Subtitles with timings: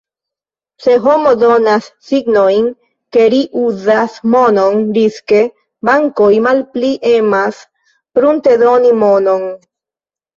[0.83, 2.69] Se homo donas signojn,
[3.17, 5.41] ke ri uzas monon riske,
[5.89, 7.61] bankoj malpli emas
[8.19, 9.45] pruntedoni monon.